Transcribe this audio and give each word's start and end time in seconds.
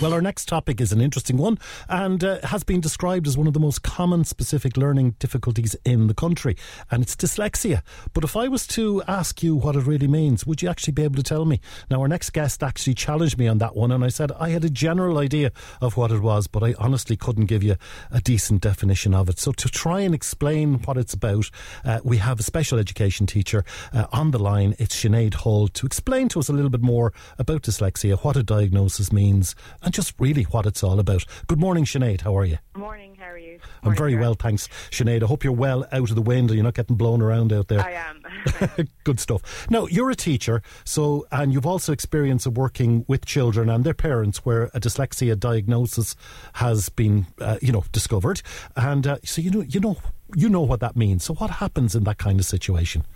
Well, 0.00 0.12
our 0.12 0.22
next 0.22 0.46
topic 0.46 0.80
is 0.80 0.92
an 0.92 1.00
interesting 1.00 1.38
one 1.38 1.58
and 1.88 2.22
uh, 2.22 2.38
has 2.44 2.62
been 2.62 2.80
described 2.80 3.26
as 3.26 3.36
one 3.36 3.48
of 3.48 3.52
the 3.52 3.58
most 3.58 3.82
common 3.82 4.24
specific 4.24 4.76
learning 4.76 5.16
difficulties 5.18 5.74
in 5.84 6.06
the 6.06 6.14
country, 6.14 6.56
and 6.88 7.02
it's 7.02 7.16
dyslexia. 7.16 7.82
But 8.14 8.22
if 8.22 8.36
I 8.36 8.46
was 8.46 8.64
to 8.68 9.02
ask 9.08 9.42
you 9.42 9.56
what 9.56 9.74
it 9.74 9.86
really 9.86 10.06
means, 10.06 10.46
would 10.46 10.62
you 10.62 10.68
actually 10.68 10.92
be 10.92 11.02
able 11.02 11.16
to 11.16 11.24
tell 11.24 11.44
me? 11.44 11.60
Now, 11.90 12.00
our 12.00 12.06
next 12.06 12.30
guest 12.30 12.62
actually 12.62 12.94
challenged 12.94 13.38
me 13.38 13.48
on 13.48 13.58
that 13.58 13.74
one, 13.74 13.90
and 13.90 14.04
I 14.04 14.08
said 14.08 14.30
I 14.38 14.50
had 14.50 14.64
a 14.64 14.70
general 14.70 15.18
idea 15.18 15.50
of 15.80 15.96
what 15.96 16.12
it 16.12 16.20
was, 16.22 16.46
but 16.46 16.62
I 16.62 16.76
honestly 16.78 17.16
couldn't 17.16 17.46
give 17.46 17.64
you 17.64 17.74
a 18.12 18.20
decent 18.20 18.62
definition 18.62 19.14
of 19.14 19.28
it. 19.28 19.40
So, 19.40 19.50
to 19.50 19.68
try 19.68 20.02
and 20.02 20.14
explain 20.14 20.74
what 20.84 20.96
it's 20.96 21.14
about, 21.14 21.50
uh, 21.84 21.98
we 22.04 22.18
have 22.18 22.38
a 22.38 22.44
special 22.44 22.78
education 22.78 23.26
teacher 23.26 23.64
uh, 23.92 24.06
on 24.12 24.30
the 24.30 24.38
line. 24.38 24.76
It's 24.78 24.94
Sinead 24.94 25.34
Hull 25.34 25.66
to 25.66 25.86
explain 25.86 26.28
to 26.28 26.38
us 26.38 26.48
a 26.48 26.52
little 26.52 26.70
bit 26.70 26.82
more 26.82 27.12
about 27.36 27.62
dyslexia, 27.62 28.16
what 28.22 28.36
a 28.36 28.44
diagnosis 28.44 29.10
means 29.10 29.56
and 29.88 29.94
just 29.94 30.12
really 30.18 30.42
what 30.42 30.66
it's 30.66 30.84
all 30.84 31.00
about. 31.00 31.24
Good 31.46 31.58
morning, 31.58 31.86
Sinead. 31.86 32.20
How 32.20 32.36
are 32.36 32.44
you? 32.44 32.58
Morning, 32.76 33.14
how 33.18 33.30
are 33.30 33.38
you? 33.38 33.58
I'm 33.82 33.96
very 33.96 34.16
well, 34.16 34.34
thanks, 34.34 34.68
Sinead. 34.90 35.22
I 35.22 35.26
hope 35.26 35.44
you're 35.44 35.52
well 35.54 35.86
out 35.90 36.10
of 36.10 36.14
the 36.14 36.20
wind 36.20 36.50
and 36.50 36.58
you're 36.58 36.64
not 36.64 36.74
getting 36.74 36.94
blown 36.94 37.22
around 37.22 37.54
out 37.54 37.68
there. 37.68 37.80
I 37.80 37.92
am. 37.92 38.86
Good 39.04 39.18
stuff. 39.18 39.66
Now, 39.70 39.86
you're 39.86 40.10
a 40.10 40.14
teacher, 40.14 40.60
so 40.84 41.26
and 41.32 41.54
you've 41.54 41.64
also 41.64 41.94
experience 41.94 42.44
of 42.44 42.58
working 42.58 43.06
with 43.08 43.24
children 43.24 43.70
and 43.70 43.82
their 43.82 43.94
parents 43.94 44.44
where 44.44 44.64
a 44.74 44.80
dyslexia 44.80 45.40
diagnosis 45.40 46.14
has 46.52 46.90
been, 46.90 47.26
uh, 47.40 47.56
you 47.62 47.72
know, 47.72 47.84
discovered, 47.90 48.42
and 48.76 49.06
uh, 49.06 49.16
so 49.24 49.40
you 49.40 49.50
know, 49.50 49.62
you 49.62 49.80
know, 49.80 49.96
you 50.36 50.50
know 50.50 50.60
what 50.60 50.80
that 50.80 50.96
means. 50.96 51.24
So, 51.24 51.32
what 51.32 51.48
happens 51.48 51.94
in 51.94 52.04
that 52.04 52.18
kind 52.18 52.38
of 52.38 52.44
situation? 52.44 53.06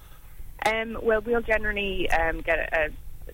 Um, 0.64 0.96
well, 1.02 1.20
we'll 1.20 1.42
generally 1.42 2.08
um, 2.08 2.40
get 2.40 2.58
a, 2.58 2.86
a, 2.86 2.88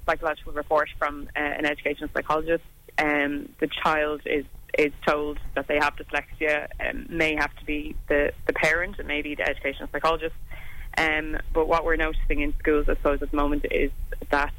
psychological 0.06 0.54
report 0.54 0.88
from 0.98 1.28
uh, 1.36 1.38
an 1.38 1.66
educational 1.66 2.08
psychologist 2.12 2.64
um, 2.98 3.48
the 3.60 3.68
child 3.82 4.22
is 4.26 4.44
is 4.76 4.92
told 5.06 5.38
that 5.54 5.66
they 5.66 5.76
have 5.76 5.94
dyslexia, 5.96 6.68
um, 6.86 7.06
may 7.08 7.34
have 7.34 7.54
to 7.56 7.64
be 7.64 7.96
the, 8.08 8.32
the 8.46 8.52
parent, 8.52 8.96
and 8.98 9.08
maybe 9.08 9.34
the 9.34 9.48
educational 9.48 9.88
psychologist. 9.90 10.34
Um, 10.96 11.38
but 11.52 11.66
what 11.66 11.84
we're 11.84 11.96
noticing 11.96 12.40
in 12.40 12.54
schools, 12.58 12.86
I 12.88 12.94
suppose, 12.94 13.22
at 13.22 13.30
the 13.30 13.36
moment 13.36 13.66
is 13.70 13.90
that 14.30 14.52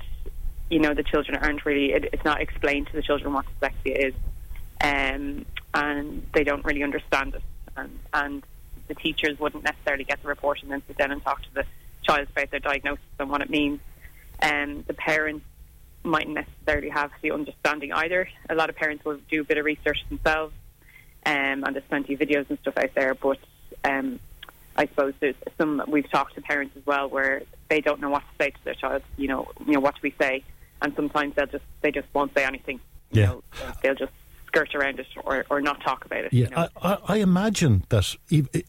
you 0.69 0.79
know 0.79 0.93
the 0.93 1.03
children 1.03 1.37
aren't 1.37 1.65
really. 1.65 1.93
It, 1.93 2.09
it's 2.13 2.25
not 2.25 2.41
explained 2.41 2.87
to 2.87 2.93
the 2.93 3.01
children 3.01 3.33
what 3.33 3.45
dyslexia 3.61 4.07
is, 4.07 4.13
um, 4.81 5.45
and 5.73 6.27
they 6.33 6.43
don't 6.43 6.65
really 6.65 6.83
understand 6.83 7.35
it. 7.35 7.43
And, 7.77 7.99
and 8.13 8.43
the 8.87 8.95
teachers 8.95 9.39
wouldn't 9.39 9.63
necessarily 9.63 10.03
get 10.03 10.21
the 10.21 10.27
report 10.27 10.61
and 10.63 10.71
then 10.71 10.81
sit 10.87 10.97
down 10.97 11.11
and 11.11 11.23
talk 11.23 11.41
to 11.43 11.53
the 11.53 11.65
child 12.03 12.27
about 12.31 12.51
their 12.51 12.59
diagnosis 12.59 13.03
and 13.19 13.29
what 13.29 13.41
it 13.41 13.49
means. 13.49 13.79
And 14.39 14.85
the 14.85 14.93
parents 14.93 15.45
mightn't 16.03 16.35
necessarily 16.35 16.89
have 16.89 17.11
the 17.21 17.31
understanding 17.31 17.91
either. 17.93 18.29
A 18.49 18.55
lot 18.55 18.69
of 18.69 18.75
parents 18.75 19.05
will 19.05 19.19
do 19.29 19.41
a 19.41 19.43
bit 19.43 19.57
of 19.57 19.65
research 19.65 20.03
themselves, 20.09 20.53
um, 21.25 21.63
and 21.63 21.75
there's 21.75 21.85
plenty 21.89 22.13
of 22.13 22.19
videos 22.19 22.49
and 22.49 22.57
stuff 22.59 22.77
out 22.77 22.91
there. 22.95 23.13
But 23.15 23.39
um, 23.83 24.19
I 24.75 24.87
suppose 24.87 25.13
there's 25.19 25.35
some 25.57 25.83
we've 25.87 26.09
talked 26.09 26.35
to 26.35 26.41
parents 26.41 26.75
as 26.77 26.85
well 26.85 27.09
where 27.09 27.43
they 27.69 27.81
don't 27.81 27.99
know 27.99 28.09
what 28.09 28.21
to 28.21 28.43
say 28.43 28.49
to 28.51 28.63
their 28.63 28.75
child. 28.75 29.03
You 29.17 29.27
know, 29.27 29.47
you 29.65 29.73
know 29.73 29.79
what 29.79 29.95
do 29.95 30.01
we 30.03 30.13
say? 30.19 30.43
And 30.81 30.93
sometimes 30.95 31.35
they'll 31.35 31.47
just 31.47 31.65
they 31.81 31.91
just 31.91 32.07
won't 32.13 32.33
say 32.33 32.45
anything. 32.45 32.79
Yeah, 33.11 33.21
you 33.21 33.27
know, 33.27 33.43
they'll 33.81 33.95
just 33.95 34.13
skirt 34.49 34.73
around 34.73 34.99
it 34.99 35.07
or, 35.23 35.45
or 35.49 35.61
not 35.61 35.81
talk 35.81 36.05
about 36.05 36.25
it. 36.25 36.33
Yeah, 36.33 36.45
you 36.45 36.55
know? 36.55 36.67
I, 36.81 36.97
I, 37.07 37.17
imagine 37.17 37.85
that 37.89 38.15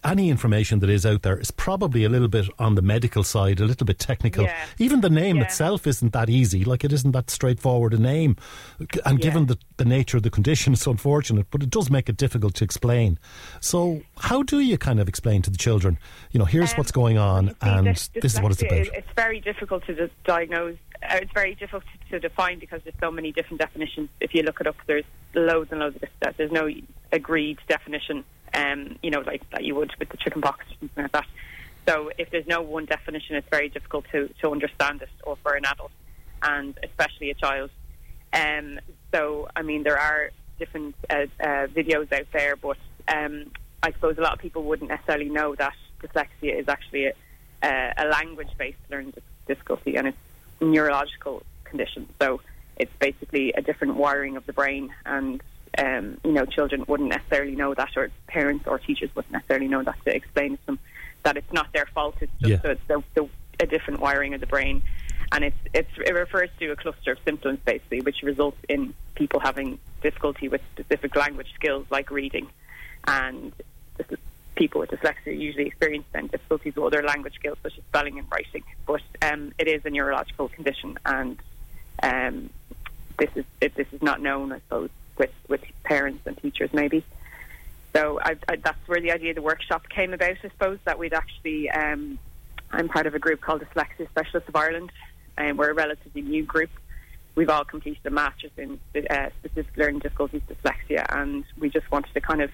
any 0.04 0.28
information 0.28 0.80
that 0.80 0.91
is 0.91 1.06
out 1.06 1.22
there 1.22 1.38
is 1.38 1.50
probably 1.50 2.04
a 2.04 2.08
little 2.08 2.28
bit 2.28 2.48
on 2.58 2.74
the 2.74 2.82
medical 2.82 3.24
side, 3.24 3.60
a 3.60 3.64
little 3.64 3.86
bit 3.86 3.98
technical. 3.98 4.44
Yeah. 4.44 4.56
Even 4.78 5.00
the 5.00 5.08
name 5.10 5.36
yeah. 5.36 5.44
itself 5.44 5.86
isn't 5.86 6.12
that 6.12 6.28
easy. 6.28 6.64
Like 6.64 6.84
it 6.84 6.92
isn't 6.92 7.12
that 7.12 7.30
straightforward 7.30 7.94
a 7.94 7.98
name. 7.98 8.36
And 8.78 9.19
Yeah. 9.19 9.24
given 9.24 9.46
the, 9.46 9.56
the 9.78 9.86
nature 9.86 10.19
of 10.19 10.22
the 10.22 10.30
condition, 10.30 10.74
it's 10.74 10.86
unfortunate, 10.86 11.46
but 11.50 11.62
it 11.62 11.70
does 11.70 11.90
make 11.90 12.08
it 12.08 12.16
difficult 12.16 12.54
to 12.56 12.64
explain. 12.64 13.19
So, 13.60 14.02
how 14.19 14.42
do 14.42 14.60
you 14.60 14.76
kind 14.76 15.00
of 15.00 15.08
explain 15.08 15.40
to 15.42 15.50
the 15.50 15.56
children, 15.56 15.98
you 16.30 16.38
know, 16.38 16.44
here's 16.44 16.72
Um, 16.72 16.76
what's 16.78 16.92
going 16.92 17.16
on 17.16 17.56
and 17.62 17.86
this, 17.86 18.08
this 18.08 18.34
is 18.34 18.40
what 18.40 18.52
it's 18.52 18.62
about? 18.62 18.86
It's 18.94 19.08
very 19.16 19.40
difficult 19.40 19.86
to 19.86 19.94
di- 19.94 20.12
diagnose. 20.24 20.76
Uh, 21.03 21.19
it's 21.22 21.33
very 21.33 21.55
difficult 21.55 21.84
to 22.11 22.21
define 22.21 22.59
because 22.59 22.83
there's 22.84 22.99
so 23.00 23.11
many 23.11 23.33
different 23.33 23.61
definitions. 23.61 24.09
If 24.21 24.34
you 24.34 24.43
look 24.43 24.61
it 24.61 24.66
up, 24.66 24.77
there's 24.87 25.05
loads 25.34 25.71
and 25.72 25.81
loads 25.81 25.97
of 25.97 26.03
this. 26.03 26.34
There's 26.37 26.53
no 26.53 26.69
agreed 27.12 27.59
definition. 27.69 28.25
Um, 28.53 28.99
you 29.03 29.11
know, 29.11 29.21
like 29.21 29.49
that 29.50 29.65
you 29.65 29.75
would 29.77 29.93
with 29.99 30.09
the 30.09 30.16
chicken 30.16 30.43
pox 30.43 30.66
or 30.66 30.75
something 30.81 31.05
like 31.05 31.12
that. 31.12 31.27
So 31.88 32.11
if 32.19 32.31
there's 32.31 32.47
no 32.47 32.62
one 32.62 32.84
definition, 32.84 33.37
it's 33.37 33.49
very 33.49 33.69
difficult 33.69 34.06
to, 34.12 34.28
to 34.41 34.50
understand 34.50 35.03
it, 35.03 35.09
or 35.22 35.37
for 35.43 35.55
an 35.55 35.65
adult, 35.65 35.93
and 36.43 36.78
especially 36.83 37.31
a 37.31 37.34
child. 37.34 37.71
Um, 38.32 38.81
so, 39.12 39.49
I 39.56 39.62
mean, 39.62 39.82
there 39.82 39.99
are 39.99 40.31
different 40.59 40.94
uh, 41.09 41.27
uh, 41.41 41.67
videos 41.69 42.12
out 42.12 42.27
there, 42.32 42.56
but 42.56 42.77
um, 43.09 43.50
I 43.82 43.93
suppose 43.93 44.19
a 44.19 44.21
lot 44.21 44.34
of 44.34 44.41
people 44.41 44.65
wouldn't 44.65 44.91
necessarily 44.91 45.31
know 45.31 45.55
that 45.55 45.75
dyslexia 46.03 46.59
is 46.61 46.69
actually 46.69 47.06
a, 47.06 47.12
a, 47.62 47.93
a 47.99 48.05
language-based 48.09 48.78
learning 48.91 49.15
difficulty, 49.47 49.97
and 49.97 50.09
it's 50.09 50.19
neurological 50.60 51.43
condition. 51.65 52.09
So 52.21 52.41
it's 52.76 52.93
basically 52.98 53.53
a 53.53 53.62
different 53.62 53.97
wiring 53.97 54.37
of 54.37 54.47
the 54.47 54.53
brain, 54.53 54.93
and 55.04 55.43
um, 55.78 56.19
you 56.25 56.32
know, 56.32 56.44
children 56.44 56.84
wouldn't 56.88 57.10
necessarily 57.10 57.54
know 57.54 57.75
that, 57.75 57.91
or 57.97 58.10
parents 58.26 58.66
or 58.66 58.78
teachers 58.78 59.10
wouldn't 59.15 59.32
necessarily 59.32 59.69
know 59.69 59.82
that 59.82 59.97
to 60.04 60.15
explain 60.15 60.56
to 60.56 60.66
them 60.66 60.78
that 61.22 61.37
it's 61.37 61.53
not 61.53 61.72
their 61.72 61.87
fault. 61.94 62.16
It's 62.20 62.32
just 62.41 62.50
Yeah. 62.50 62.56
the, 62.56 62.78
the, 62.88 63.04
the, 63.15 63.28
a 63.60 63.66
different 63.66 64.00
wiring 64.00 64.34
of 64.34 64.41
the 64.41 64.47
brain, 64.47 64.82
and 65.32 65.44
it's, 65.44 65.56
it's 65.75 65.91
it 65.99 66.12
refers 66.15 66.49
to 66.59 66.70
a 66.70 66.76
cluster 66.76 67.12
of 67.12 67.19
symptoms 67.25 67.59
basically, 67.65 68.00
which 68.00 68.22
results 68.22 68.59
in 68.69 68.94
people 69.15 69.38
having 69.38 69.78
difficulty 70.03 70.49
with 70.49 70.62
specific 70.72 71.15
language 71.15 71.53
skills 71.54 71.87
like 71.91 72.10
reading, 72.10 72.49
and 73.06 73.53
this 73.99 74.06
is, 74.10 74.19
people 74.55 74.81
with 74.81 74.91
dyslexia 74.91 75.38
usually 75.38 75.66
experience 75.66 76.05
then 76.12 76.27
difficulties 76.27 76.75
with 76.77 76.84
other 76.84 77.03
language 77.03 77.34
skills 77.34 77.59
such 77.62 77.77
as 77.78 77.84
spelling 77.84 78.19
and 78.19 78.27
writing. 78.31 78.62
But 78.87 79.03
um, 79.22 79.53
it 79.59 79.69
is 79.69 79.84
a 79.84 79.91
neurological 79.91 80.49
condition, 80.49 80.99
and 81.05 81.38
um, 82.03 82.50
this 83.19 83.31
is 83.34 83.44
it, 83.61 83.75
this 83.75 83.87
is 83.93 84.03
not 84.03 84.21
known, 84.21 84.53
I 84.53 84.59
suppose, 84.61 84.91
with 85.16 85.33
with 85.49 85.62
parents 85.84 86.27
and 86.27 86.37
teachers 86.37 86.71
maybe. 86.72 87.05
So 87.94 88.21
I, 88.22 88.37
I, 88.49 88.56
that's 88.56 88.87
where 88.87 89.00
the 89.00 89.12
idea 89.12 89.31
of 89.31 89.37
the 89.37 89.43
workshop 89.43 89.88
came 89.88 90.15
about. 90.15 90.31
I 90.31 90.49
suppose 90.49 90.78
that 90.84 90.99
we'd 90.99 91.15
actually. 91.15 91.71
Um, 91.71 92.19
I'm 92.72 92.88
part 92.88 93.06
of 93.06 93.15
a 93.17 93.19
group 93.19 93.41
called 93.41 93.62
Dyslexia 93.62 94.09
Specialists 94.11 94.49
of 94.49 94.55
Ireland, 94.55 94.93
and 95.37 95.59
we're 95.59 95.71
a 95.71 95.75
relatively 95.75 96.22
new 96.22 96.44
group. 96.44 96.71
We've 97.34 97.49
all 97.49 97.65
completed 97.65 98.05
a 98.05 98.11
master's 98.11 98.53
in 98.56 98.78
uh, 98.94 99.31
specific 99.41 99.77
learning 99.77 100.00
difficulties, 100.00 100.43
dyslexia, 100.49 101.05
and 101.09 101.44
we 101.59 101.69
just 101.69 101.91
wanted 101.91 102.12
to 102.15 102.21
kind 102.21 102.43
of 102.43 102.50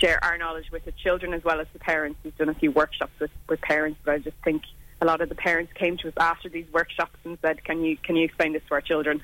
share 0.00 0.22
our 0.24 0.38
knowledge 0.38 0.70
with 0.70 0.84
the 0.84 0.92
children 0.92 1.32
as 1.34 1.44
well 1.44 1.60
as 1.60 1.66
the 1.72 1.78
parents. 1.78 2.18
We've 2.24 2.36
done 2.36 2.48
a 2.48 2.54
few 2.54 2.70
workshops 2.70 3.12
with, 3.20 3.30
with 3.48 3.60
parents, 3.60 4.00
but 4.04 4.14
I 4.14 4.18
just 4.18 4.36
think 4.44 4.62
a 5.00 5.04
lot 5.04 5.20
of 5.20 5.28
the 5.28 5.34
parents 5.34 5.72
came 5.74 5.96
to 5.98 6.08
us 6.08 6.14
after 6.16 6.48
these 6.48 6.66
workshops 6.72 7.16
and 7.24 7.36
said, 7.42 7.64
"Can 7.64 7.84
you 7.84 7.96
can 7.96 8.16
you 8.16 8.24
explain 8.24 8.52
this 8.52 8.62
to 8.68 8.74
our 8.74 8.80
children?" 8.80 9.22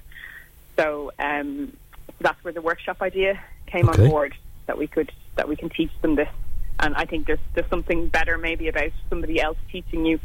So 0.77 1.13
um, 1.19 1.77
that's 2.21 2.43
where 2.45 2.53
the 2.53 2.61
workshop 2.61 3.01
idea 3.01 3.41
came 3.67 3.89
Okay. 3.89 4.03
on 4.03 4.09
board 4.09 4.35
that 4.67 4.79
we 4.79 4.87
could 4.87 5.13
that 5.37 5.49
we 5.49 5.57
can 5.57 5.71
teach 5.71 5.91
them 6.03 6.17
this. 6.17 6.29
And 6.81 6.95
I 6.95 7.05
think 7.05 7.27
there's 7.27 7.39
there's 7.55 7.69
something 7.71 8.09
better 8.09 8.39
maybe 8.39 8.69
about 8.69 8.91
somebody 9.09 9.41
else 9.41 9.59
teaching 9.71 10.05
you 10.05 10.19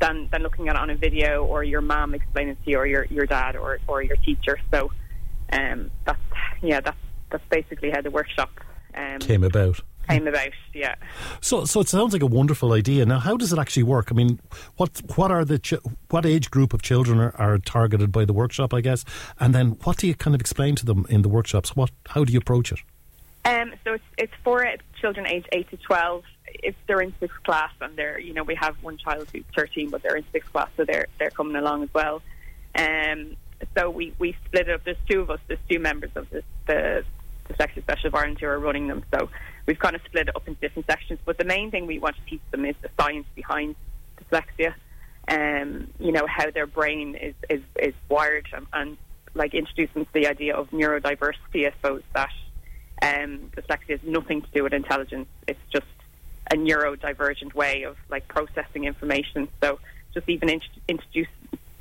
than 0.00 0.28
than 0.30 0.42
looking 0.42 0.68
at 0.68 0.76
it 0.76 0.80
on 0.80 0.90
a 0.90 0.94
video 0.94 1.44
or 1.44 1.62
your 1.64 1.80
mom 1.80 2.14
explaining 2.14 2.52
it 2.52 2.64
to 2.64 2.70
you 2.70 2.78
or 2.78 2.86
your 2.86 3.04
your 3.06 3.26
dad 3.26 3.56
or 3.56 3.78
or 3.86 4.02
your 4.02 4.16
teacher. 4.16 4.58
So 4.70 4.90
um, 5.52 5.90
that's 6.04 6.20
yeah 6.62 6.80
that's 6.80 6.96
that's 7.30 7.44
basically 7.50 7.90
how 7.90 8.00
the 8.00 8.10
workshop 8.10 8.50
um, 8.94 9.18
Came 9.20 9.44
about. 9.44 9.80
Came 10.10 10.26
about. 10.26 10.50
Yeah. 10.74 10.94
So, 11.40 11.64
so 11.64 11.80
it 11.80 11.88
sounds 11.88 12.12
like 12.12 12.22
a 12.22 12.26
wonderful 12.26 12.72
idea. 12.72 13.06
Now, 13.06 13.18
how 13.18 13.36
does 13.36 13.52
it 13.52 13.58
actually 13.58 13.84
work? 13.84 14.08
I 14.10 14.14
mean, 14.14 14.40
what 14.76 15.00
what 15.16 15.30
are 15.30 15.44
the 15.44 15.58
ch- 15.58 15.82
what 16.08 16.26
age 16.26 16.50
group 16.50 16.72
of 16.72 16.82
children 16.82 17.18
are, 17.20 17.34
are 17.36 17.58
targeted 17.58 18.12
by 18.12 18.24
the 18.24 18.32
workshop? 18.32 18.74
I 18.74 18.80
guess, 18.80 19.04
and 19.38 19.54
then 19.54 19.76
what 19.84 19.96
do 19.98 20.06
you 20.06 20.14
kind 20.14 20.34
of 20.34 20.40
explain 20.40 20.74
to 20.76 20.86
them 20.86 21.06
in 21.08 21.22
the 21.22 21.28
workshops? 21.28 21.76
What 21.76 21.90
how 22.08 22.24
do 22.24 22.32
you 22.32 22.38
approach 22.38 22.72
it? 22.72 22.80
Um, 23.44 23.72
so 23.84 23.94
it's 23.94 24.04
it's 24.18 24.34
for 24.44 24.66
children 25.00 25.26
aged 25.26 25.48
eight 25.52 25.70
to 25.70 25.76
twelve. 25.76 26.24
If 26.62 26.74
they're 26.86 27.00
in 27.00 27.14
sixth 27.20 27.42
class 27.44 27.72
and 27.80 27.96
they're 27.96 28.18
you 28.18 28.34
know 28.34 28.42
we 28.42 28.56
have 28.56 28.76
one 28.82 28.98
child 28.98 29.28
who's 29.32 29.44
thirteen 29.54 29.88
but 29.90 30.02
they're 30.02 30.16
in 30.16 30.24
sixth 30.32 30.52
class 30.52 30.68
so 30.76 30.84
they're 30.84 31.06
they're 31.18 31.30
coming 31.30 31.56
along 31.56 31.84
as 31.84 31.94
well. 31.94 32.22
Um, 32.74 33.36
so 33.76 33.90
we, 33.90 34.14
we 34.18 34.36
split 34.46 34.68
it 34.68 34.74
up. 34.74 34.84
There's 34.84 34.96
two 35.08 35.20
of 35.20 35.30
us. 35.30 35.40
There's 35.46 35.60
two 35.68 35.78
members 35.78 36.10
of 36.14 36.28
the, 36.66 37.04
the 37.50 37.64
Dyslexia 37.64 37.82
Specialists 37.82 38.04
of 38.06 38.14
Ireland 38.14 38.38
who 38.40 38.46
are 38.46 38.58
running 38.58 38.88
them. 38.88 39.02
So 39.12 39.28
we've 39.66 39.78
kind 39.78 39.96
of 39.96 40.02
split 40.04 40.28
it 40.28 40.36
up 40.36 40.46
into 40.46 40.60
different 40.60 40.86
sections. 40.86 41.20
But 41.24 41.38
the 41.38 41.44
main 41.44 41.70
thing 41.70 41.86
we 41.86 41.98
want 41.98 42.16
to 42.16 42.22
teach 42.28 42.42
them 42.50 42.64
is 42.64 42.76
the 42.82 42.90
science 42.98 43.26
behind 43.34 43.76
dyslexia. 44.20 44.74
Um, 45.28 45.88
you 45.98 46.12
know 46.12 46.26
how 46.26 46.50
their 46.50 46.66
brain 46.66 47.14
is 47.14 47.34
is, 47.48 47.62
is 47.80 47.94
wired, 48.08 48.48
and, 48.52 48.66
and 48.72 48.96
like 49.34 49.54
introduce 49.54 49.92
them 49.92 50.04
to 50.04 50.12
the 50.12 50.26
idea 50.26 50.56
of 50.56 50.70
neurodiversity. 50.70 51.66
I 51.66 51.72
suppose 51.72 52.02
that 52.14 52.30
um, 53.02 53.50
dyslexia 53.56 53.90
has 53.90 54.00
nothing 54.02 54.42
to 54.42 54.48
do 54.52 54.62
with 54.64 54.72
intelligence. 54.72 55.28
It's 55.46 55.60
just 55.72 55.86
a 56.50 56.56
neurodivergent 56.56 57.54
way 57.54 57.84
of 57.84 57.96
like 58.08 58.26
processing 58.28 58.84
information. 58.84 59.48
So 59.62 59.78
just 60.14 60.28
even 60.28 60.48
int- 60.48 60.64
introduce 60.88 61.28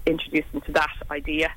introduce 0.06 0.46
them 0.52 0.62
to 0.62 0.72
that 0.74 0.96
idea, 1.10 1.52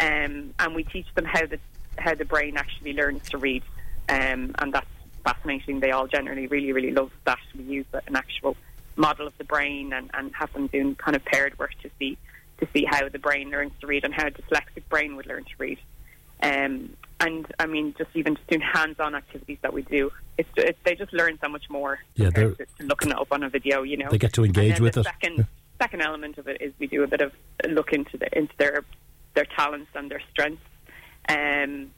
um, 0.00 0.54
and 0.58 0.74
we 0.74 0.84
teach 0.84 1.06
them 1.14 1.24
how 1.24 1.46
the 1.46 1.58
how 1.98 2.14
the 2.14 2.24
brain 2.24 2.56
actually 2.56 2.92
learns 2.94 3.28
to 3.30 3.38
read, 3.38 3.62
um, 4.08 4.54
and 4.58 4.72
that's 4.72 4.86
fascinating. 5.24 5.80
They 5.80 5.90
all 5.90 6.06
generally 6.06 6.46
really 6.46 6.72
really 6.72 6.90
love 6.90 7.12
that. 7.24 7.38
We 7.56 7.64
use 7.64 7.86
an 7.92 8.16
actual 8.16 8.56
model 8.96 9.26
of 9.26 9.36
the 9.38 9.44
brain 9.44 9.92
and, 9.92 10.10
and 10.14 10.34
have 10.34 10.52
them 10.52 10.66
doing 10.66 10.94
kind 10.96 11.16
of 11.16 11.24
paired 11.24 11.58
work 11.58 11.72
to 11.82 11.90
see 11.98 12.18
to 12.58 12.68
see 12.72 12.84
how 12.84 13.08
the 13.08 13.18
brain 13.18 13.50
learns 13.50 13.72
to 13.80 13.86
read 13.86 14.04
and 14.04 14.14
how 14.14 14.26
a 14.26 14.30
dyslexic 14.30 14.82
brain 14.88 15.16
would 15.16 15.26
learn 15.26 15.44
to 15.44 15.54
read. 15.58 15.78
Um, 16.42 16.96
and 17.20 17.46
I 17.58 17.66
mean, 17.66 17.94
just 17.96 18.10
even 18.14 18.34
just 18.34 18.48
doing 18.48 18.60
hands-on 18.60 19.14
activities 19.14 19.58
that 19.62 19.72
we 19.72 19.82
do, 19.82 20.10
it's, 20.38 20.48
it, 20.56 20.76
they 20.84 20.96
just 20.96 21.12
learn 21.12 21.38
so 21.40 21.48
much 21.48 21.70
more. 21.70 22.00
Yeah, 22.16 22.30
to, 22.30 22.54
to 22.54 22.66
looking 22.80 23.10
it 23.10 23.18
up 23.18 23.28
on 23.30 23.44
a 23.44 23.48
video. 23.48 23.82
You 23.82 23.96
know, 23.96 24.08
they 24.10 24.18
get 24.18 24.32
to 24.34 24.44
engage 24.44 24.80
with 24.80 24.94
the 24.94 25.00
it. 25.00 25.04
Second, 25.04 25.46
second 25.80 26.02
element 26.02 26.38
of 26.38 26.48
it 26.48 26.60
is 26.60 26.72
we 26.78 26.88
do 26.88 27.04
a 27.04 27.06
bit 27.06 27.20
of 27.20 27.32
look 27.68 27.92
into 27.92 28.16
the, 28.16 28.28
into 28.36 28.54
their 28.58 28.84
their 29.34 29.44
talents 29.44 29.90
and 29.94 30.10
their 30.10 30.20
strengths, 30.30 30.62
um, 31.28 31.90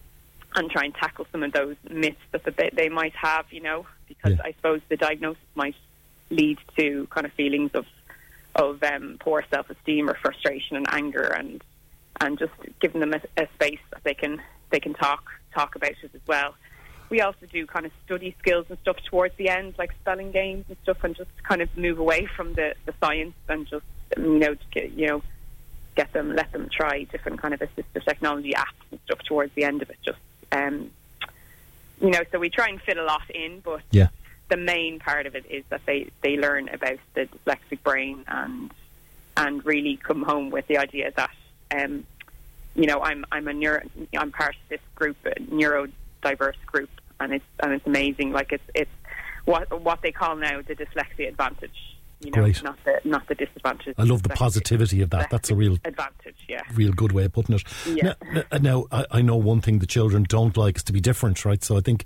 and 0.56 0.70
try 0.70 0.84
and 0.84 0.94
tackle 0.94 1.26
some 1.32 1.42
of 1.42 1.52
those 1.52 1.76
myths 1.90 2.20
that 2.32 2.44
they, 2.56 2.70
they 2.72 2.88
might 2.88 3.14
have. 3.14 3.46
You 3.52 3.62
know, 3.62 3.86
because 4.08 4.32
Yeah. 4.32 4.44
I 4.44 4.52
suppose 4.52 4.80
the 4.88 4.96
diagnosis 4.96 5.42
might 5.54 5.76
lead 6.30 6.58
to 6.76 7.06
kind 7.10 7.26
of 7.26 7.32
feelings 7.32 7.70
of 7.74 7.86
of 8.56 8.82
um, 8.82 9.16
poor 9.20 9.44
self 9.50 9.68
esteem 9.70 10.08
or 10.08 10.14
frustration 10.14 10.76
and 10.76 10.86
anger 10.90 11.24
and 11.36 11.62
and 12.20 12.38
just 12.38 12.52
giving 12.80 13.00
them 13.00 13.12
a, 13.12 13.20
a 13.42 13.48
space 13.54 13.80
that 13.90 14.02
they 14.04 14.14
can 14.14 14.40
they 14.70 14.80
can 14.80 14.94
talk 14.94 15.30
talk 15.54 15.74
about 15.76 15.90
it 15.90 16.10
as 16.14 16.20
well. 16.26 16.54
We 17.10 17.20
also 17.20 17.46
do 17.52 17.66
kind 17.66 17.86
of 17.86 17.92
study 18.04 18.34
skills 18.38 18.66
and 18.70 18.78
stuff 18.80 18.96
towards 19.08 19.36
the 19.36 19.48
end, 19.48 19.74
like 19.78 19.92
spelling 20.00 20.32
games 20.32 20.64
and 20.68 20.76
stuff, 20.82 21.04
and 21.04 21.14
just 21.14 21.30
kind 21.42 21.60
of 21.62 21.68
move 21.76 21.98
away 21.98 22.26
from 22.36 22.54
the, 22.54 22.74
the 22.86 22.94
science 23.00 23.34
and 23.48 23.66
just 23.68 23.84
you 24.16 24.38
know 24.38 24.54
to 24.54 24.64
get, 24.72 24.92
you 24.92 25.08
know 25.08 25.22
get 25.94 26.12
them 26.12 26.34
let 26.34 26.50
them 26.52 26.68
try 26.70 27.04
different 27.04 27.40
kind 27.40 27.54
of 27.54 27.60
assistive 27.60 28.04
technology 28.04 28.52
apps 28.52 28.84
and 28.90 29.00
stuff 29.04 29.18
towards 29.20 29.52
the 29.54 29.64
end 29.64 29.82
of 29.82 29.90
it. 29.90 29.98
Just 30.04 30.18
um, 30.52 30.90
you 32.00 32.10
know, 32.10 32.20
so 32.32 32.38
we 32.38 32.50
try 32.50 32.68
and 32.68 32.80
fit 32.82 32.96
a 32.98 33.04
lot 33.04 33.28
in, 33.30 33.60
but 33.60 33.82
Yeah. 33.90 34.08
the 34.48 34.56
main 34.56 34.98
part 34.98 35.26
of 35.26 35.34
it 35.36 35.46
is 35.48 35.64
that 35.70 35.82
they, 35.86 36.10
they 36.22 36.36
learn 36.36 36.68
about 36.68 36.98
the 37.14 37.26
dyslexic 37.26 37.82
brain 37.82 38.24
and 38.28 38.70
and 39.36 39.64
really 39.66 39.96
come 39.96 40.22
home 40.22 40.50
with 40.50 40.66
the 40.68 40.78
idea 40.78 41.12
that 41.16 41.30
um, 41.74 42.04
you 42.74 42.86
know 42.86 43.00
I'm 43.00 43.24
I'm 43.32 43.48
a 43.48 43.52
neuro 43.52 43.80
I'm 44.16 44.30
part 44.32 44.54
of 44.54 44.68
this 44.68 44.80
group 44.94 45.16
a 45.24 45.30
neurodiverse 45.40 46.60
group 46.66 46.90
and 47.20 47.32
it's 47.34 47.44
and 47.60 47.72
it's 47.72 47.86
amazing 47.86 48.32
like 48.32 48.52
it's 48.52 48.64
it's 48.74 48.90
what 49.44 49.80
what 49.82 50.02
they 50.02 50.12
call 50.12 50.36
now 50.36 50.62
the 50.62 50.74
dyslexia 50.76 51.28
advantage 51.28 51.93
you 52.24 52.30
know 52.30 52.42
Great. 52.42 52.62
not 52.62 52.78
the 52.84 53.00
not 53.04 53.26
the 53.28 53.34
disadvantage 53.34 53.94
I 53.98 54.02
love 54.04 54.22
the 54.22 54.30
positivity 54.30 55.02
of 55.02 55.10
that. 55.10 55.30
That's 55.30 55.50
a 55.50 55.54
real 55.54 55.74
advantage 55.84 56.36
yeah 56.48 56.62
real 56.74 56.92
good 56.92 57.12
way 57.12 57.24
of 57.24 57.32
putting 57.32 57.54
it. 57.56 57.62
Yeah. 57.86 58.14
Now, 58.32 58.58
now 58.60 58.86
I, 58.90 59.06
I 59.10 59.22
know 59.22 59.36
one 59.36 59.60
thing 59.60 59.78
the 59.78 59.86
children 59.86 60.24
don't 60.28 60.56
like 60.56 60.76
is 60.76 60.82
to 60.84 60.92
be 60.92 61.00
different, 61.00 61.44
right? 61.44 61.62
So 61.62 61.76
I 61.76 61.80
think 61.80 62.04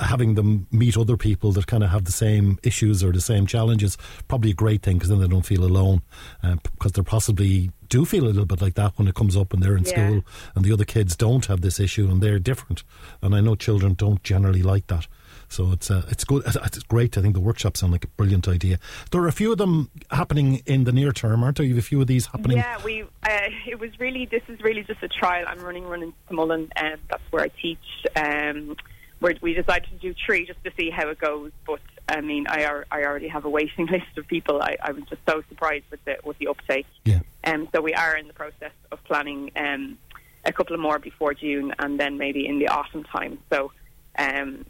having 0.00 0.34
them 0.34 0.66
meet 0.70 0.96
other 0.96 1.16
people 1.16 1.52
that 1.52 1.66
kind 1.66 1.82
of 1.84 1.90
have 1.90 2.04
the 2.04 2.12
same 2.12 2.58
issues 2.62 3.02
or 3.04 3.12
the 3.12 3.20
same 3.20 3.46
challenges 3.46 3.96
probably 4.28 4.50
a 4.50 4.54
great 4.54 4.82
thing 4.82 4.96
because 4.96 5.08
then 5.08 5.20
they 5.20 5.28
don't 5.28 5.46
feel 5.46 5.64
alone 5.64 6.02
uh, 6.42 6.56
because 6.62 6.92
they 6.92 7.02
possibly 7.02 7.70
do 7.88 8.04
feel 8.04 8.24
a 8.24 8.26
little 8.26 8.46
bit 8.46 8.60
like 8.60 8.74
that 8.74 8.92
when 8.98 9.06
it 9.08 9.14
comes 9.14 9.36
up 9.36 9.52
and 9.52 9.62
they're 9.62 9.76
in 9.76 9.84
Yeah. 9.84 9.90
school 9.92 10.24
and 10.54 10.64
the 10.64 10.72
other 10.72 10.84
kids 10.84 11.16
don't 11.16 11.46
have 11.46 11.60
this 11.60 11.78
issue 11.78 12.08
and 12.10 12.20
they're 12.22 12.38
different. 12.40 12.82
And 13.22 13.34
I 13.34 13.40
know 13.40 13.54
children 13.54 13.94
don't 13.94 14.22
generally 14.24 14.62
like 14.62 14.86
that. 14.88 15.06
So 15.48 15.72
it's 15.72 15.90
uh, 15.90 16.02
it's 16.08 16.24
good. 16.24 16.42
It's 16.46 16.78
great. 16.84 17.16
I 17.16 17.22
think 17.22 17.34
the 17.34 17.40
workshops 17.40 17.80
sound 17.80 17.92
like 17.92 18.04
a 18.04 18.08
brilliant 18.08 18.48
idea. 18.48 18.78
There 19.10 19.20
are 19.22 19.28
a 19.28 19.32
few 19.32 19.52
of 19.52 19.58
them 19.58 19.90
happening 20.10 20.62
in 20.66 20.84
the 20.84 20.92
near 20.92 21.12
term, 21.12 21.42
aren't 21.44 21.58
there? 21.58 21.66
You 21.66 21.74
have 21.74 21.84
a 21.84 21.86
few 21.86 22.00
of 22.00 22.06
these 22.06 22.26
happening. 22.26 22.58
Yeah, 22.58 22.82
we. 22.84 23.02
Uh, 23.02 23.48
it 23.66 23.78
was 23.78 23.98
really. 23.98 24.26
This 24.26 24.42
is 24.48 24.60
really 24.60 24.82
just 24.82 25.02
a 25.02 25.08
trial. 25.08 25.44
I'm 25.48 25.60
running 25.60 25.88
one 25.88 26.02
in 26.02 26.12
Mullen, 26.30 26.70
and 26.76 27.00
that's 27.08 27.22
where 27.30 27.42
I 27.42 27.48
teach. 27.48 27.78
Um, 28.14 28.76
where 29.20 29.34
we 29.40 29.54
decided 29.54 29.88
to 29.88 29.96
do 29.96 30.14
three 30.26 30.46
just 30.46 30.62
to 30.64 30.70
see 30.76 30.90
how 30.90 31.08
it 31.08 31.18
goes. 31.18 31.50
But 31.66 31.80
I 32.08 32.20
mean, 32.20 32.46
I 32.48 32.64
ar- 32.64 32.86
I 32.90 33.04
already 33.04 33.28
have 33.28 33.44
a 33.44 33.50
waiting 33.50 33.86
list 33.90 34.16
of 34.16 34.26
people. 34.26 34.60
I, 34.62 34.76
I 34.82 34.92
was 34.92 35.04
just 35.04 35.22
so 35.28 35.42
surprised 35.48 35.84
with 35.90 36.04
the 36.04 36.18
with 36.24 36.38
the 36.38 36.48
uptake. 36.48 36.86
Yeah. 37.04 37.20
Um, 37.44 37.68
so 37.74 37.80
we 37.80 37.94
are 37.94 38.16
in 38.16 38.26
the 38.26 38.34
process 38.34 38.72
of 38.90 39.02
planning 39.04 39.52
um, 39.56 39.98
a 40.44 40.52
couple 40.52 40.74
of 40.74 40.80
more 40.80 40.98
before 40.98 41.34
June, 41.34 41.74
and 41.78 41.98
then 41.98 42.18
maybe 42.18 42.46
in 42.46 42.58
the 42.58 42.68
autumn 42.68 43.04
time. 43.04 43.38
So, 43.52 43.72
um, 44.18 44.64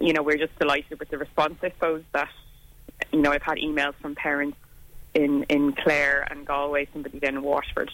you 0.00 0.12
know, 0.12 0.22
we're 0.22 0.38
just 0.38 0.56
delighted 0.58 0.98
with 0.98 1.08
the 1.08 1.18
response. 1.18 1.56
I 1.62 1.70
suppose 1.70 2.02
that 2.12 2.30
you 3.12 3.20
know 3.20 3.32
I've 3.32 3.42
had 3.42 3.58
emails 3.58 3.94
from 3.96 4.14
parents 4.14 4.56
in 5.14 5.44
in 5.44 5.72
Clare 5.72 6.26
and 6.30 6.46
Galway, 6.46 6.88
somebody 6.92 7.18
down 7.18 7.36
in 7.36 7.42
Waterford, 7.42 7.90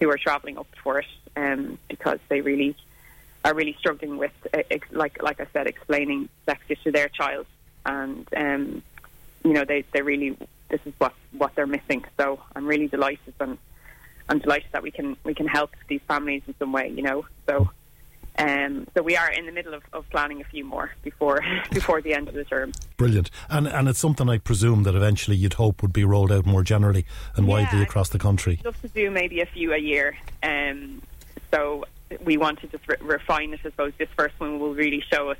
who 0.00 0.10
are 0.10 0.18
travelling 0.18 0.58
up 0.58 0.66
for 0.82 1.00
it 1.00 1.06
um, 1.36 1.78
because 1.88 2.18
they 2.28 2.40
really 2.40 2.76
are 3.44 3.54
really 3.54 3.76
struggling 3.78 4.16
with, 4.16 4.32
like 4.90 5.22
like 5.22 5.40
I 5.40 5.46
said, 5.52 5.66
explaining 5.66 6.28
dyslexia 6.46 6.82
to 6.84 6.92
their 6.92 7.08
child, 7.08 7.46
and 7.84 8.26
um, 8.36 8.82
you 9.44 9.52
know 9.52 9.64
they 9.64 9.84
they 9.92 10.02
really 10.02 10.36
this 10.70 10.80
is 10.86 10.92
what 10.98 11.14
what 11.32 11.54
they're 11.54 11.66
missing. 11.66 12.04
So 12.18 12.40
I'm 12.56 12.66
really 12.66 12.88
delighted 12.88 13.34
and 13.40 13.58
I'm 14.28 14.38
delighted 14.38 14.68
that 14.72 14.82
we 14.82 14.90
can 14.90 15.16
we 15.24 15.34
can 15.34 15.46
help 15.46 15.70
these 15.88 16.00
families 16.08 16.42
in 16.46 16.54
some 16.58 16.72
way. 16.72 16.88
You 16.88 17.02
know, 17.02 17.26
so. 17.46 17.70
Um, 18.36 18.86
so 18.94 19.02
we 19.02 19.16
are 19.16 19.30
in 19.30 19.46
the 19.46 19.52
middle 19.52 19.74
of, 19.74 19.82
of 19.92 20.08
planning 20.10 20.40
a 20.40 20.44
few 20.44 20.64
more 20.64 20.90
before 21.02 21.40
before 21.72 22.00
the 22.02 22.14
end 22.14 22.28
of 22.28 22.34
the 22.34 22.44
term. 22.44 22.72
Brilliant. 22.96 23.30
And 23.48 23.68
and 23.68 23.88
it's 23.88 23.98
something 23.98 24.28
I 24.28 24.38
presume 24.38 24.82
that 24.84 24.94
eventually 24.94 25.36
you'd 25.36 25.54
hope 25.54 25.82
would 25.82 25.92
be 25.92 26.04
rolled 26.04 26.32
out 26.32 26.44
more 26.46 26.62
generally 26.64 27.06
and 27.36 27.46
Yeah, 27.46 27.52
widely 27.52 27.82
across 27.82 28.08
the 28.08 28.18
country. 28.18 28.60
love 28.64 28.80
to 28.82 28.88
do 28.88 29.10
maybe 29.10 29.40
a 29.40 29.46
few 29.46 29.72
a 29.72 29.78
year. 29.78 30.16
Um, 30.42 31.00
so 31.52 31.84
we 32.24 32.36
want 32.36 32.60
to 32.60 32.66
just 32.66 32.86
re- 32.88 32.96
refine 33.00 33.52
it. 33.52 33.60
I 33.64 33.70
suppose 33.70 33.92
this 33.98 34.08
first 34.16 34.34
one 34.38 34.58
will 34.58 34.74
really 34.74 35.02
show 35.12 35.30
us 35.30 35.38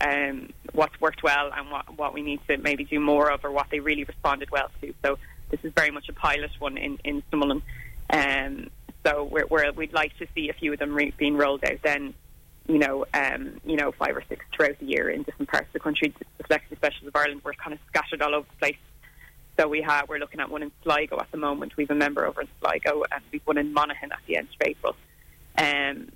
um, 0.00 0.50
what's 0.72 0.98
worked 1.00 1.22
well 1.22 1.50
and 1.52 1.70
what, 1.70 1.96
what 1.98 2.14
we 2.14 2.22
need 2.22 2.40
to 2.48 2.56
maybe 2.58 2.84
do 2.84 3.00
more 3.00 3.30
of 3.30 3.44
or 3.44 3.50
what 3.50 3.66
they 3.70 3.80
really 3.80 4.04
responded 4.04 4.50
well 4.50 4.70
to. 4.80 4.94
So 5.04 5.18
this 5.50 5.60
is 5.64 5.72
very 5.74 5.90
much 5.90 6.08
a 6.08 6.12
pilot 6.12 6.50
one 6.58 6.76
in, 6.76 6.98
in 7.04 7.22
Summerlin. 7.32 7.62
Um, 8.10 8.70
so 9.04 9.24
we're, 9.24 9.46
we're, 9.46 9.72
we'd 9.72 9.92
like 9.92 10.16
to 10.18 10.26
see 10.34 10.48
a 10.48 10.52
few 10.52 10.72
of 10.72 10.78
them 10.78 10.94
re- 10.94 11.14
being 11.16 11.36
rolled 11.36 11.64
out 11.64 11.78
then, 11.82 12.14
you 12.68 12.78
know, 12.78 13.06
um, 13.14 13.60
you 13.64 13.76
know, 13.76 13.92
five 13.92 14.16
or 14.16 14.22
six 14.28 14.44
throughout 14.54 14.78
the 14.78 14.86
year 14.86 15.08
in 15.08 15.22
different 15.22 15.50
parts 15.50 15.66
of 15.68 15.72
the 15.72 15.80
country. 15.80 16.12
The 16.18 16.44
Dyslexia 16.44 16.76
Specialists 16.76 17.08
of 17.08 17.16
Ireland, 17.16 17.42
we're 17.44 17.54
kind 17.54 17.72
of 17.72 17.78
scattered 17.88 18.22
all 18.22 18.34
over 18.34 18.46
the 18.50 18.56
place. 18.58 18.76
So 19.58 19.68
we 19.68 19.80
have 19.82 20.08
we're 20.08 20.18
looking 20.18 20.40
at 20.40 20.50
one 20.50 20.62
in 20.62 20.70
Sligo 20.82 21.18
at 21.18 21.30
the 21.30 21.38
moment. 21.38 21.76
We've 21.76 21.90
a 21.90 21.94
member 21.94 22.26
over 22.26 22.42
in 22.42 22.48
Sligo, 22.60 23.04
and 23.10 23.22
we've 23.32 23.46
one 23.46 23.58
in 23.58 23.72
Monaghan 23.72 24.12
at 24.12 24.18
the 24.26 24.36
end 24.36 24.48
of 24.48 24.66
April. 24.66 24.96
Um, 25.56 26.08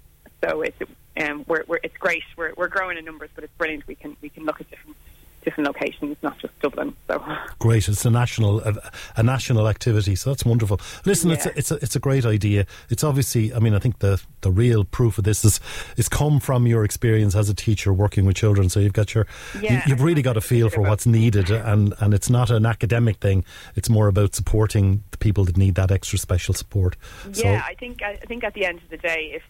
so 0.44 0.62
it's 0.62 0.76
um, 1.20 1.44
we're, 1.46 1.64
we're 1.66 1.80
it's 1.82 1.96
great. 1.96 2.22
We're 2.36 2.52
we're 2.56 2.68
growing 2.68 2.98
in 2.98 3.04
numbers, 3.04 3.30
but 3.34 3.44
it's 3.44 3.52
brilliant. 3.56 3.86
We 3.86 3.94
can 3.94 4.16
we 4.20 4.28
can 4.28 4.44
look 4.44 4.60
at 4.60 4.68
different 4.70 4.96
different 5.42 5.66
locations, 5.66 6.16
not 6.22 6.38
just 6.38 6.58
Dublin. 6.60 6.94
So 7.08 7.22
Great. 7.58 7.88
It's 7.88 8.04
a 8.04 8.10
national 8.10 8.60
a, 8.60 8.90
a 9.16 9.22
national 9.22 9.68
activity, 9.68 10.14
so 10.14 10.30
that's 10.30 10.44
wonderful. 10.44 10.80
Listen, 11.04 11.30
it's 11.30 11.46
a, 11.46 11.58
it's 11.58 11.70
a, 11.70 11.74
it's 11.76 11.96
a 11.96 12.00
great 12.00 12.26
idea. 12.26 12.66
It's 12.88 13.04
obviously, 13.04 13.52
I 13.54 13.58
mean, 13.58 13.74
I 13.74 13.78
think 13.78 13.98
the 13.98 14.22
the 14.42 14.50
real 14.50 14.84
proof 14.84 15.18
of 15.18 15.24
this 15.24 15.44
is 15.44 15.60
is 15.96 16.08
come 16.08 16.40
from 16.40 16.66
your 16.66 16.84
experience 16.84 17.34
as 17.34 17.48
a 17.48 17.54
teacher 17.54 17.92
working 17.92 18.24
with 18.24 18.36
children. 18.36 18.68
So 18.68 18.80
you've 18.80 18.92
got 18.92 19.14
your 19.14 19.26
Yeah, 19.60 19.82
you, 19.86 19.94
have 19.94 20.02
really 20.02 20.22
got 20.22 20.36
a 20.36 20.40
feel 20.40 20.70
for 20.70 20.82
what's 20.82 21.06
needed, 21.06 21.50
and 21.50 21.94
and 22.00 22.14
it's 22.14 22.30
not 22.30 22.50
an 22.50 22.66
academic 22.66 23.18
thing. 23.18 23.44
It's 23.74 23.88
more 23.88 24.08
about 24.08 24.34
supporting 24.34 25.02
the 25.10 25.18
people 25.18 25.44
that 25.44 25.56
need 25.56 25.74
that 25.76 25.90
extra 25.90 26.18
special 26.18 26.54
support. 26.54 26.96
yeah, 27.26 27.32
so, 27.32 27.48
I 27.48 27.74
think 27.74 28.02
I 28.02 28.16
think 28.16 28.44
at 28.44 28.54
the 28.54 28.64
end 28.64 28.80
of 28.82 28.88
the 28.90 28.96
day, 28.96 29.32
if 29.34 29.42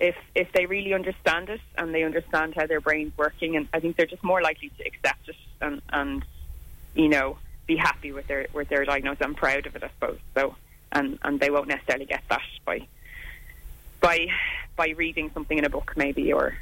if 0.00 0.16
if 0.34 0.50
they 0.52 0.66
really 0.66 0.92
understand 0.92 1.48
it 1.48 1.60
and 1.76 1.94
they 1.94 2.02
understand 2.02 2.54
how 2.54 2.66
their 2.66 2.80
brain's 2.80 3.16
working, 3.16 3.56
and 3.56 3.68
I 3.72 3.80
think 3.80 3.96
they're 3.96 4.06
just 4.06 4.24
more 4.24 4.42
likely 4.42 4.70
to 4.78 4.84
accept 4.84 5.28
it 5.28 5.36
and 5.60 5.80
and 5.90 6.24
you 6.94 7.08
know 7.08 7.38
be 7.66 7.76
happy 7.76 8.12
with 8.12 8.26
their 8.26 8.46
with 8.52 8.68
their 8.68 8.84
diagnosis. 8.84 9.22
I'm 9.22 9.34
proud 9.34 9.66
of 9.66 9.76
it, 9.76 9.82
I 9.82 9.88
suppose. 9.88 10.18
So 10.34 10.56
and 10.92 11.18
and 11.22 11.40
they 11.40 11.50
won't 11.50 11.68
necessarily 11.68 12.06
get 12.06 12.22
that 12.28 12.42
by 12.64 12.86
by 14.00 14.26
by 14.76 14.88
reading 14.90 15.30
something 15.32 15.56
in 15.56 15.64
a 15.64 15.70
book, 15.70 15.92
maybe 15.96 16.32
or 16.32 16.56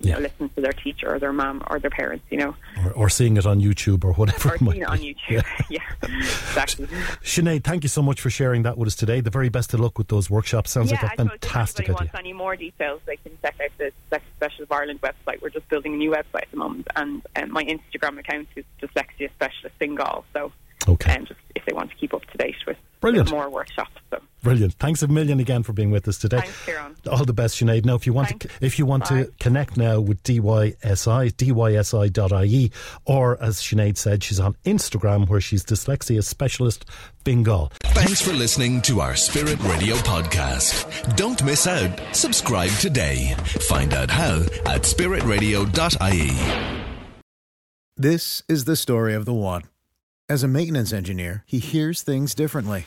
Yeah. 0.00 0.14
know, 0.14 0.20
listening 0.20 0.50
to 0.50 0.60
their 0.60 0.72
teacher 0.72 1.12
or 1.12 1.18
their 1.18 1.32
mom 1.32 1.62
or 1.68 1.78
their 1.80 1.90
parents, 1.90 2.24
you 2.30 2.38
know, 2.38 2.54
Or, 2.84 2.92
or 2.92 3.08
seeing 3.08 3.36
it 3.36 3.46
on 3.46 3.60
YouTube 3.60 4.04
or 4.04 4.12
whatever 4.14 4.50
or 4.50 4.58
seeing 4.58 4.82
it 4.82 4.88
on. 4.88 4.98
YouTube. 4.98 5.44
Yeah, 5.68 5.80
exactly. 6.02 6.86
Sinead, 7.22 7.64
thank 7.64 7.82
you 7.82 7.88
so 7.88 8.02
much 8.02 8.20
for 8.20 8.30
sharing 8.30 8.62
that 8.62 8.78
with 8.78 8.86
us 8.86 8.94
today. 8.94 9.20
The 9.20 9.30
very 9.30 9.48
best 9.48 9.74
of 9.74 9.80
luck 9.80 9.98
with 9.98 10.08
those 10.08 10.30
workshops. 10.30 10.70
Sounds 10.70 10.90
yeah, 10.90 11.00
like 11.02 11.18
a 11.18 11.22
if 11.22 11.28
fantastic 11.30 11.88
anybody 11.88 12.04
idea. 12.04 12.10
wants 12.14 12.20
any 12.26 12.32
more 12.32 12.56
details, 12.56 13.00
they 13.06 13.16
can 13.16 13.32
check 13.42 13.56
out 13.62 13.70
the 13.78 13.90
Dyslexia 14.10 14.20
Specialist 14.36 14.60
of 14.70 14.72
Ireland 14.72 15.00
website. 15.00 15.42
We're 15.42 15.50
just 15.50 15.68
building 15.68 15.94
a 15.94 15.96
new 15.96 16.10
website 16.10 16.42
at 16.42 16.50
the 16.50 16.56
moment, 16.58 16.86
and 16.96 17.22
um, 17.36 17.50
my 17.52 17.64
Instagram 17.64 18.18
account 18.18 18.48
is 18.56 18.64
Dyslexia 18.80 19.30
Specialist 19.36 19.74
Fingal. 19.78 20.24
So, 20.32 20.52
Okay. 20.86 21.14
um, 21.16 21.26
just 21.26 21.40
if 21.54 21.64
they 21.66 21.72
want 21.72 21.90
to 21.90 21.96
keep 21.96 22.14
up 22.14 22.24
to 22.30 22.38
date 22.38 22.54
with 22.66 22.76
Brilliant. 23.00 23.30
more 23.30 23.50
workshops. 23.50 23.90
So, 24.10 24.20
Brilliant. 24.42 24.74
Thanks 24.74 25.02
a 25.02 25.08
million 25.08 25.40
again 25.40 25.62
for 25.62 25.72
being 25.72 25.90
with 25.90 26.06
us 26.06 26.16
today. 26.18 26.38
thanks, 26.40 26.64
Kieran. 26.64 26.96
All 27.10 27.24
the 27.24 27.32
best, 27.32 27.56
Sinead. 27.56 27.84
Now, 27.84 27.96
if 27.96 28.06
you 28.06 28.12
want 28.12 28.40
to, 28.40 28.48
if 28.60 28.78
you 28.78 28.86
want 28.86 29.04
to 29.06 29.32
connect 29.40 29.76
now 29.76 30.00
with 30.00 30.22
DYSI, 30.22 31.32
dysi.ie, 31.32 32.48
E, 32.48 32.70
or 33.04 33.42
as 33.42 33.56
Sinead 33.58 33.96
said, 33.96 34.22
she's 34.22 34.38
on 34.40 34.54
Instagram 34.64 35.28
where 35.28 35.40
she's 35.40 35.64
dyslexia 35.64 36.22
specialist 36.22 36.84
Fingal. 37.24 37.72
Thanks 37.82 38.22
for 38.22 38.32
listening 38.32 38.80
to 38.82 39.00
our 39.00 39.16
Spirit 39.16 39.60
Radio 39.64 39.96
podcast. 39.96 41.16
Don't 41.16 41.42
miss 41.44 41.66
out. 41.66 42.00
Subscribe 42.12 42.70
today. 42.72 43.34
Find 43.68 43.92
out 43.92 44.10
how 44.10 44.36
at 44.66 44.82
spiritradio.ie. 44.82 46.78
This 47.96 48.42
is 48.48 48.64
the 48.64 48.76
story 48.76 49.14
of 49.14 49.24
the 49.24 49.34
one. 49.34 49.62
As 50.28 50.42
a 50.44 50.48
maintenance 50.48 50.92
engineer, 50.92 51.42
he 51.46 51.58
hears 51.58 52.02
things 52.02 52.34
differently. 52.34 52.86